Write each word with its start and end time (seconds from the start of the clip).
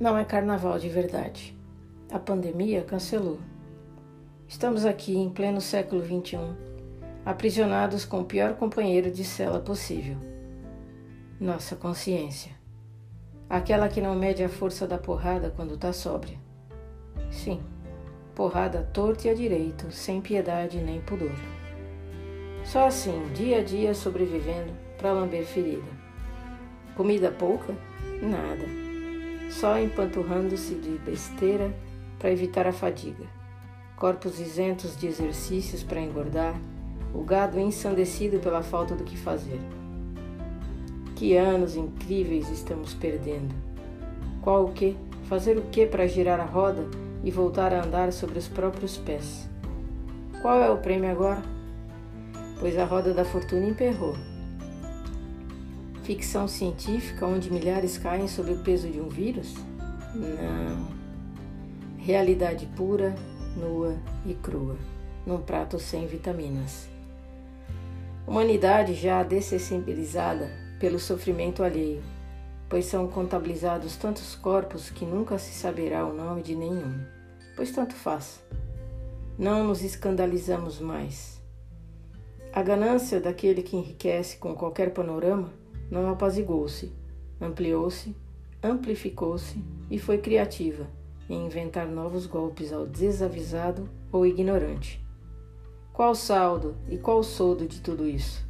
Não 0.00 0.16
é 0.16 0.24
carnaval 0.24 0.78
de 0.78 0.88
verdade. 0.88 1.54
A 2.10 2.18
pandemia 2.18 2.82
cancelou. 2.82 3.38
Estamos 4.48 4.86
aqui 4.86 5.14
em 5.14 5.28
pleno 5.28 5.60
século 5.60 6.02
XXI, 6.02 6.38
aprisionados 7.22 8.06
com 8.06 8.20
o 8.20 8.24
pior 8.24 8.54
companheiro 8.54 9.10
de 9.10 9.22
cela 9.22 9.60
possível. 9.60 10.16
Nossa 11.38 11.76
consciência. 11.76 12.52
Aquela 13.46 13.90
que 13.90 14.00
não 14.00 14.14
mede 14.14 14.42
a 14.42 14.48
força 14.48 14.86
da 14.86 14.96
porrada 14.96 15.52
quando 15.54 15.76
tá 15.76 15.92
sóbria. 15.92 16.38
Sim, 17.30 17.60
porrada 18.34 18.88
torta 18.94 19.28
e 19.28 19.30
a 19.30 19.34
direito, 19.34 19.92
sem 19.92 20.22
piedade 20.22 20.78
nem 20.78 21.02
pudor. 21.02 21.36
Só 22.64 22.86
assim, 22.86 23.30
dia 23.34 23.58
a 23.58 23.62
dia 23.62 23.92
sobrevivendo 23.92 24.72
para 24.96 25.12
lamber 25.12 25.44
ferida. 25.44 25.90
Comida 26.96 27.30
pouca? 27.30 27.74
Nada. 28.22 28.89
Só 29.50 29.78
empanturrando-se 29.78 30.76
de 30.76 30.96
besteira 30.98 31.74
para 32.18 32.30
evitar 32.30 32.68
a 32.68 32.72
fadiga. 32.72 33.26
Corpos 33.96 34.38
isentos 34.38 34.96
de 34.96 35.08
exercícios 35.08 35.82
para 35.82 36.00
engordar, 36.00 36.54
o 37.12 37.24
gado 37.24 37.58
ensandecido 37.58 38.38
pela 38.38 38.62
falta 38.62 38.94
do 38.94 39.02
que 39.02 39.16
fazer. 39.16 39.60
Que 41.16 41.36
anos 41.36 41.74
incríveis 41.74 42.48
estamos 42.48 42.94
perdendo. 42.94 43.52
Qual 44.40 44.66
o 44.66 44.72
que? 44.72 44.96
Fazer 45.24 45.58
o 45.58 45.62
que 45.62 45.84
para 45.84 46.06
girar 46.06 46.40
a 46.40 46.44
roda 46.44 46.86
e 47.24 47.30
voltar 47.30 47.74
a 47.74 47.84
andar 47.84 48.12
sobre 48.12 48.38
os 48.38 48.48
próprios 48.48 48.96
pés? 48.96 49.50
Qual 50.40 50.62
é 50.62 50.70
o 50.70 50.78
prêmio 50.78 51.10
agora? 51.10 51.42
Pois 52.60 52.78
a 52.78 52.84
roda 52.84 53.12
da 53.12 53.24
fortuna 53.24 53.66
emperrou. 53.66 54.14
Ficção 56.10 56.48
científica 56.48 57.24
onde 57.24 57.52
milhares 57.52 57.96
caem 57.96 58.26
sob 58.26 58.50
o 58.50 58.58
peso 58.64 58.88
de 58.90 59.00
um 59.00 59.08
vírus? 59.08 59.54
Não. 60.12 60.88
Realidade 61.98 62.66
pura, 62.74 63.14
nua 63.56 63.96
e 64.26 64.34
crua, 64.34 64.76
num 65.24 65.40
prato 65.40 65.78
sem 65.78 66.08
vitaminas. 66.08 66.88
Humanidade 68.26 68.92
já 68.94 69.22
dessensibilizada 69.22 70.50
pelo 70.80 70.98
sofrimento 70.98 71.62
alheio, 71.62 72.02
pois 72.68 72.86
são 72.86 73.06
contabilizados 73.06 73.94
tantos 73.94 74.34
corpos 74.34 74.90
que 74.90 75.04
nunca 75.04 75.38
se 75.38 75.52
saberá 75.52 76.04
o 76.04 76.12
nome 76.12 76.42
de 76.42 76.56
nenhum, 76.56 77.04
pois 77.54 77.70
tanto 77.70 77.94
faz. 77.94 78.42
Não 79.38 79.62
nos 79.62 79.80
escandalizamos 79.80 80.80
mais. 80.80 81.40
A 82.52 82.64
ganância 82.64 83.20
daquele 83.20 83.62
que 83.62 83.76
enriquece 83.76 84.38
com 84.38 84.56
qualquer 84.56 84.92
panorama 84.92 85.60
não 85.90 86.08
apazigou-se, 86.08 86.92
ampliou-se, 87.40 88.14
amplificou-se 88.62 89.62
e 89.90 89.98
foi 89.98 90.18
criativa 90.18 90.86
em 91.28 91.46
inventar 91.46 91.86
novos 91.86 92.26
golpes 92.26 92.72
ao 92.72 92.86
desavisado 92.86 93.88
ou 94.12 94.26
ignorante. 94.26 95.04
Qual 95.92 96.14
saldo 96.14 96.76
e 96.88 96.96
qual 96.96 97.22
soldo 97.22 97.66
de 97.66 97.80
tudo 97.80 98.06
isso? 98.06 98.48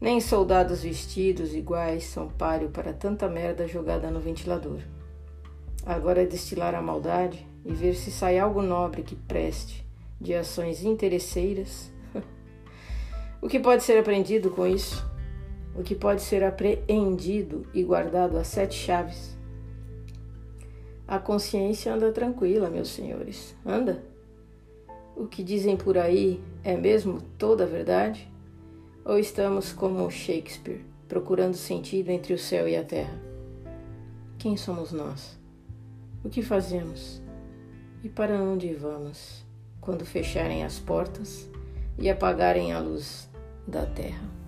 Nem 0.00 0.20
soldados 0.20 0.82
vestidos 0.82 1.54
iguais 1.54 2.04
são 2.04 2.28
páreo 2.28 2.70
para 2.70 2.92
tanta 2.92 3.28
merda 3.28 3.68
jogada 3.68 4.10
no 4.10 4.18
ventilador. 4.18 4.80
Agora 5.84 6.22
é 6.22 6.26
destilar 6.26 6.74
a 6.74 6.82
maldade 6.82 7.46
e 7.64 7.72
ver 7.72 7.94
se 7.94 8.10
sai 8.10 8.38
algo 8.38 8.62
nobre 8.62 9.02
que 9.02 9.14
preste 9.14 9.86
de 10.20 10.34
ações 10.34 10.84
interesseiras. 10.84 11.92
o 13.40 13.48
que 13.48 13.60
pode 13.60 13.82
ser 13.82 13.98
aprendido 13.98 14.50
com 14.50 14.66
isso? 14.66 15.11
O 15.74 15.82
que 15.82 15.94
pode 15.94 16.20
ser 16.20 16.44
apreendido 16.44 17.66
e 17.72 17.82
guardado 17.82 18.36
a 18.36 18.44
sete 18.44 18.74
chaves? 18.74 19.36
A 21.08 21.18
consciência 21.18 21.94
anda 21.94 22.12
tranquila, 22.12 22.68
meus 22.68 22.88
senhores. 22.88 23.56
Anda? 23.64 24.02
O 25.16 25.26
que 25.26 25.42
dizem 25.42 25.76
por 25.76 25.96
aí 25.96 26.42
é 26.62 26.76
mesmo 26.76 27.20
toda 27.38 27.64
a 27.64 27.66
verdade? 27.66 28.30
Ou 29.04 29.18
estamos 29.18 29.72
como 29.72 30.10
Shakespeare, 30.10 30.84
procurando 31.08 31.54
sentido 31.54 32.10
entre 32.10 32.34
o 32.34 32.38
céu 32.38 32.68
e 32.68 32.76
a 32.76 32.84
terra? 32.84 33.18
Quem 34.38 34.56
somos 34.56 34.92
nós? 34.92 35.38
O 36.24 36.28
que 36.28 36.42
fazemos? 36.42 37.22
E 38.02 38.08
para 38.08 38.34
onde 38.34 38.74
vamos 38.74 39.44
quando 39.80 40.04
fecharem 40.04 40.64
as 40.64 40.78
portas 40.78 41.48
e 41.98 42.10
apagarem 42.10 42.72
a 42.72 42.78
luz 42.78 43.28
da 43.66 43.86
terra? 43.86 44.41